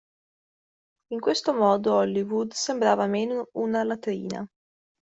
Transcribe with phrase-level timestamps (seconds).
[1.11, 4.43] In questo modo Hollywood sembrava meno una "latrina".